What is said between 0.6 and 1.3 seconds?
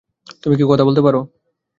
কথা বলতে পারো!